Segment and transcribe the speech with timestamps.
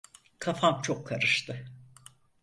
[0.39, 1.65] Kafam çok karıştı.